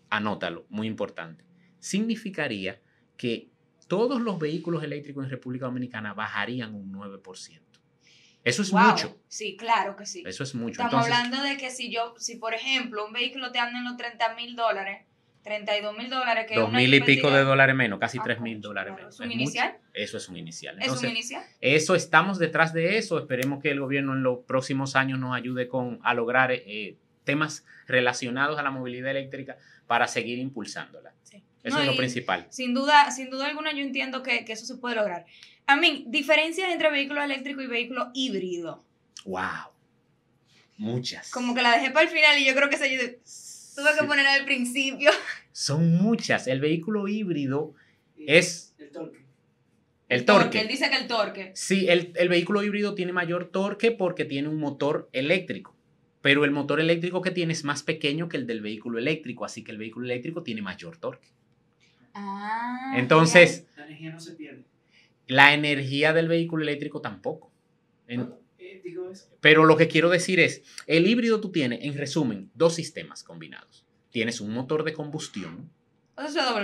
[0.10, 1.44] anótalo, muy importante,
[1.80, 2.80] significaría
[3.18, 3.50] que
[3.88, 7.62] todos los vehículos eléctricos en República Dominicana bajarían un 9%.
[8.44, 8.82] Eso es Wow.
[8.92, 10.24] mucho, Sí, claro que sí.
[10.26, 10.82] eso es mucho.
[10.82, 13.86] Estamos Entonces, hablando de que si yo, si por ejemplo un vehículo te anda en
[13.86, 15.06] los 30 mil dólares,
[15.48, 18.60] 32 mil dólares, que dos mil y pico de dólares menos, casi Ah, tres mil
[18.62, 19.16] dólares menos.
[19.16, 19.40] ¿Es un mucho.
[19.40, 19.78] inicial?
[19.94, 20.78] Eso es un inicial.
[20.82, 21.44] ¿Es un inicial?
[21.62, 23.18] Eso estamos detrás de eso.
[23.18, 27.66] Esperemos que el gobierno en los próximos años nos ayude con, a lograr eh, temas
[27.88, 29.58] relacionados a la movilidad eléctrica
[29.88, 31.14] para seguir impulsándola.
[31.24, 31.42] Sí.
[31.64, 32.46] Eso No, es lo principal.
[32.50, 35.26] Sin duda, sin duda alguna yo entiendo que, que eso se puede lograr.
[35.66, 38.84] A mí, diferencias entre vehículo eléctrico y vehículo híbrido.
[39.26, 39.72] ¡Wow!
[40.78, 41.32] Muchas.
[41.32, 42.88] Como que la dejé para el final y yo creo que se
[43.78, 45.12] tuve que poner al principio.
[45.52, 46.48] Son muchas.
[46.48, 47.74] El vehículo híbrido
[48.18, 49.18] es El torque.
[50.10, 50.66] el Él torque.
[50.66, 51.52] dice que el torque.
[51.56, 55.76] Sí, el, el vehículo híbrido tiene mayor torque porque tiene un motor eléctrico.
[56.22, 59.64] Pero el motor eléctrico que tiene es más pequeño que el del vehículo eléctrico, así
[59.64, 61.28] que el vehículo eléctrico tiene mayor torque.
[62.14, 62.94] Ah.
[62.98, 64.64] Entonces, La energía no se pierde.
[65.28, 67.52] la energía del vehículo eléctrico tampoco.
[68.08, 68.34] En-
[68.84, 69.28] digo eso.
[69.42, 73.86] pero lo que quiero decir es, el híbrido tú tienes, en resumen, dos sistemas combinados.
[74.12, 75.70] Tienes un motor de combustión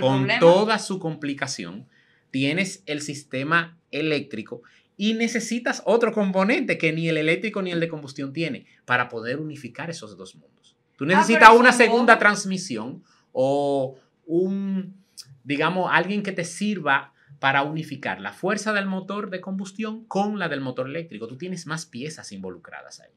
[0.00, 0.40] problema.
[0.40, 1.88] toda su complicación,
[2.30, 4.62] tienes el sistema eléctrico
[4.96, 9.38] y necesitas otro componente que ni el eléctrico ni el de combustión tiene para poder
[9.38, 10.76] unificar esos dos mundos.
[10.96, 13.96] Tú necesitas pero una segunda transmisión o
[14.26, 14.94] un,
[15.42, 20.48] digamos, alguien que te sirva para unificar la fuerza del motor de combustión con la
[20.48, 21.26] del motor eléctrico.
[21.26, 23.10] Tú tienes más piezas involucradas ahí.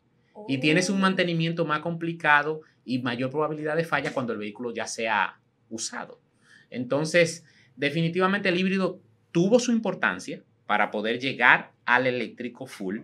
[0.47, 1.01] Y tienes un oh.
[1.01, 6.21] mantenimiento más complicado y mayor probabilidad de falla cuando el vehículo ya sea usado.
[6.69, 7.43] Entonces,
[7.75, 9.01] definitivamente el híbrido
[9.31, 12.99] tuvo su importancia para poder llegar al eléctrico full,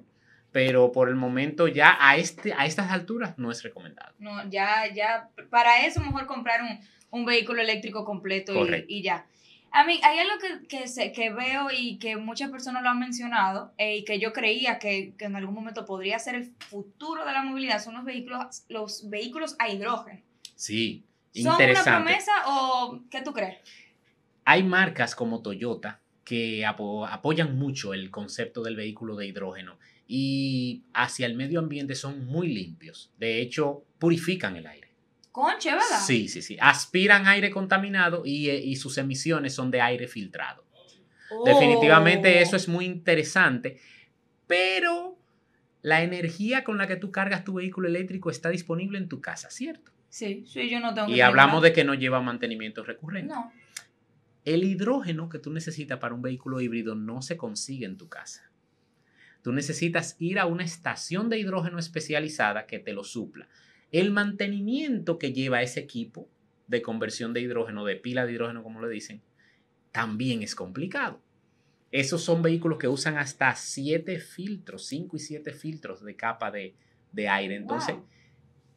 [0.51, 4.13] pero por el momento ya a, este, a estas alturas no es recomendado.
[4.19, 9.25] No, ya, ya, para eso mejor comprar un, un vehículo eléctrico completo y, y, ya.
[9.75, 13.73] A mí, hay algo que, que, que, veo y que muchas personas lo han mencionado
[13.79, 17.33] eh, y que yo creía que, que, en algún momento podría ser el futuro de
[17.33, 20.21] la movilidad, son los vehículos, los vehículos a hidrógeno.
[20.55, 23.57] Sí, ¿Son una promesa o qué tú crees?
[24.45, 31.25] Hay marcas como Toyota que apoyan mucho el concepto del vehículo de hidrógeno y hacia
[31.25, 33.11] el medio ambiente son muy limpios.
[33.17, 34.82] De hecho, purifican el aire.
[35.33, 35.99] Conche, ¿verdad?
[36.05, 36.57] Sí, sí, sí.
[36.61, 40.63] Aspiran aire contaminado y, eh, y sus emisiones son de aire filtrado.
[41.43, 42.39] Definitivamente oh.
[42.39, 43.79] eso es muy interesante,
[44.45, 45.17] pero
[45.81, 49.49] la energía con la que tú cargas tu vehículo eléctrico está disponible en tu casa,
[49.49, 49.91] ¿cierto?
[50.07, 51.09] Sí, sí, yo no tengo.
[51.09, 53.33] Y hablamos de que no lleva mantenimiento recurrente.
[53.33, 53.51] No.
[54.45, 58.51] El hidrógeno que tú necesitas para un vehículo híbrido no se consigue en tu casa.
[59.41, 63.49] Tú necesitas ir a una estación de hidrógeno especializada que te lo supla.
[63.93, 66.27] El mantenimiento que lleva ese equipo
[66.67, 69.21] de conversión de hidrógeno, de pila de hidrógeno, como le dicen,
[69.91, 71.21] también es complicado.
[71.91, 76.73] Esos son vehículos que usan hasta siete filtros, cinco y siete filtros de capa de,
[77.29, 77.55] aire.
[77.55, 77.95] Entonces,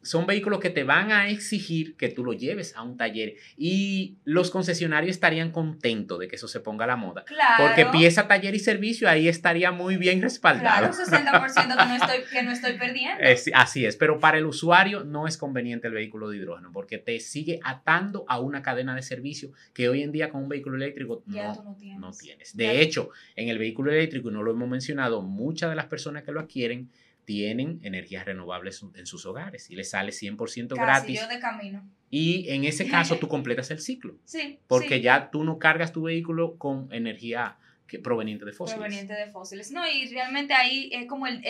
[0.01, 4.17] son vehículos que te van a exigir que tú lo lleves a un taller y
[4.23, 7.23] los concesionarios estarían contentos de que eso se ponga a la moda.
[7.25, 7.65] Claro.
[7.65, 10.89] Porque pieza, taller y servicio ahí estaría muy bien respaldado.
[10.89, 13.23] Claro, 60% que no estoy, que no estoy perdiendo.
[13.53, 17.19] así es, pero para el usuario no es conveniente el vehículo de hidrógeno porque te
[17.19, 21.23] sigue atando a una cadena de servicio que hoy en día con un vehículo eléctrico
[21.25, 22.55] no, no, tienes.
[22.55, 26.23] De hecho, en el vehículo eléctrico, y no lo hemos mencionado, muchas de las personas
[26.23, 26.89] que lo adquieren
[27.27, 31.19] tienen energías renovables en sus hogares y les sale 100% gratis.
[31.19, 31.85] Yo de camino.
[32.09, 34.15] Y en ese caso tú completas el ciclo.
[34.23, 34.59] Sí.
[34.65, 38.79] Porque ya tú no cargas tu vehículo con energía que, proveniente de fósiles.
[38.79, 39.71] Proveniente de fósiles.
[39.71, 41.43] No, y realmente ahí es como el,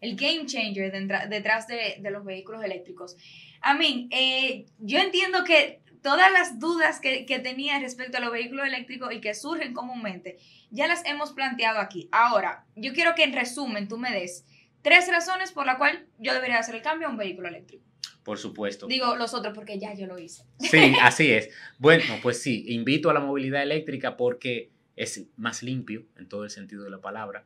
[0.00, 0.90] game changer
[1.28, 3.18] detrás de, los vehículos eléctricos.
[3.60, 8.32] A mí, eh, yo entiendo que todas las dudas que, que tenía respecto a los
[8.32, 10.38] vehículos eléctricos y que surgen comúnmente,
[10.70, 12.08] ya las hemos planteado aquí.
[12.12, 14.46] Ahora, yo quiero que en resumen tú me des
[14.82, 17.84] Tres razones por la cual yo debería hacer el cambio a un vehículo eléctrico.
[18.22, 18.86] Por supuesto.
[18.86, 20.44] Digo los otros porque ya yo lo hice.
[20.58, 21.50] Sí, así es.
[21.78, 26.50] Bueno, pues sí, invito a la movilidad eléctrica porque es más limpio en todo el
[26.50, 27.44] sentido de la palabra.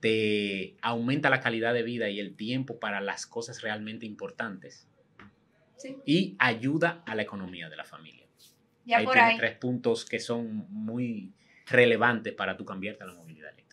[0.00, 4.86] Te aumenta la calidad de vida y el tiempo para las cosas realmente importantes.
[5.76, 5.96] Sí.
[6.06, 8.28] Y ayuda a la economía de la familia.
[8.88, 9.36] Ya ahí por ahí.
[9.36, 11.34] tres puntos que son muy
[11.66, 13.27] relevantes para tu cambiarte a la movilidad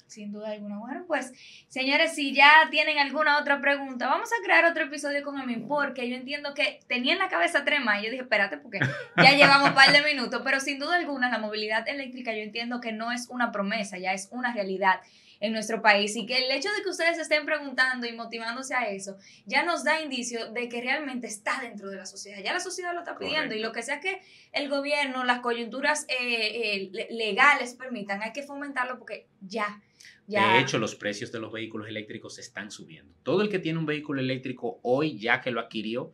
[0.07, 0.77] sin duda alguna.
[0.77, 1.33] Bueno, pues,
[1.67, 6.09] señores, si ya tienen alguna otra pregunta, vamos a crear otro episodio con Ami, porque
[6.09, 8.79] yo entiendo que tenía en la cabeza trema y yo dije, espérate, porque
[9.17, 12.81] ya llevamos un par de minutos, pero sin duda alguna la movilidad eléctrica yo entiendo
[12.81, 14.99] que no es una promesa, ya es una realidad
[15.39, 16.15] en nuestro país.
[16.15, 19.83] Y que el hecho de que ustedes estén preguntando y motivándose a eso ya nos
[19.83, 23.17] da indicio de que realmente está dentro de la sociedad, ya la sociedad lo está
[23.17, 23.55] pidiendo.
[23.55, 28.43] Y lo que sea que el gobierno, las coyunturas eh, eh, legales permitan, hay que
[28.43, 29.81] fomentarlo porque ya
[30.27, 33.13] de hecho, los precios de los vehículos eléctricos están subiendo.
[33.23, 36.11] Todo el que tiene un vehículo eléctrico hoy, ya que lo adquirió,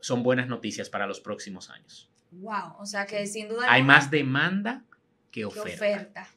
[0.00, 2.10] son buenas noticias para los próximos años.
[2.32, 3.66] Wow, o sea que sin duda.
[3.68, 4.84] Hay más demanda
[5.30, 6.28] que oferta.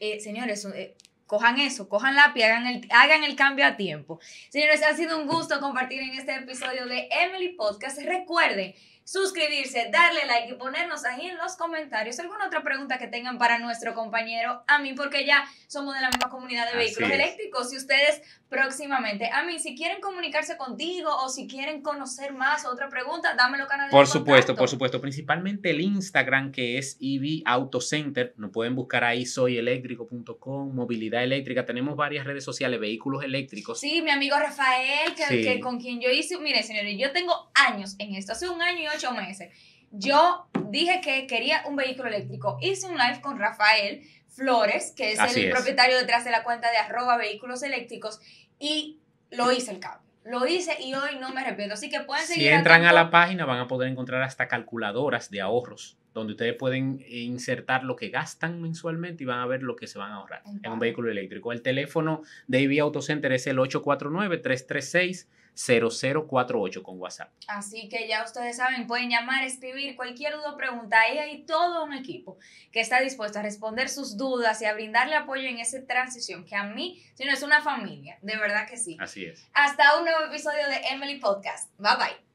[0.00, 4.18] Eh, señores, eh, cojan eso, cojan la y hagan el, hagan el cambio a tiempo.
[4.48, 8.00] Señores, ha sido un gusto compartir en este episodio de Emily Podcast.
[8.02, 8.74] Recuerden
[9.08, 12.18] suscribirse, darle like y ponernos ahí en los comentarios.
[12.18, 16.10] Alguna otra pregunta que tengan para nuestro compañero a mí, porque ya somos de la
[16.10, 17.72] misma comunidad de vehículos eléctricos.
[17.72, 19.30] Y ustedes próximamente.
[19.30, 23.90] A mí, si quieren comunicarse contigo o si quieren conocer más otra pregunta, dámelo canal.
[23.90, 29.04] Por supuesto, por supuesto, principalmente el Instagram que es EV Auto Center, nos pueden buscar
[29.04, 33.80] ahí soyeléctrico.com, movilidad eléctrica, tenemos varias redes sociales, vehículos eléctricos.
[33.80, 38.14] Sí, mi amigo Rafael, que, con quien yo hice, mire señores, yo tengo años en
[38.14, 39.52] esto, hace un año y meses.
[39.90, 42.58] Yo dije que quería un vehículo eléctrico.
[42.60, 46.76] Hice un live con Rafael Flores, que es el propietario detrás de la cuenta de
[46.76, 48.20] arroba vehículos eléctricos,
[48.58, 49.00] y
[49.30, 50.06] lo hice el cambio.
[50.24, 51.74] Lo hice y hoy no me arrepiento.
[51.74, 52.48] Así que pueden seguir.
[52.48, 56.54] Si entran a la página van a poder encontrar hasta calculadoras de ahorros, donde ustedes
[56.54, 60.16] pueden insertar lo que gastan mensualmente y van a ver lo que se van a
[60.16, 61.50] ahorrar en un vehículo eléctrico.
[61.52, 65.28] El teléfono de EV Auto Center es el 849 336
[65.58, 67.32] 0048 con WhatsApp.
[67.48, 71.00] Así que ya ustedes saben, pueden llamar, escribir cualquier duda o pregunta.
[71.00, 72.38] Ahí hay todo un equipo
[72.70, 76.54] que está dispuesto a responder sus dudas y a brindarle apoyo en esa transición que
[76.54, 78.96] a mí, si no es una familia, de verdad que sí.
[79.00, 79.48] Así es.
[79.52, 81.70] Hasta un nuevo episodio de Emily Podcast.
[81.78, 82.27] Bye bye.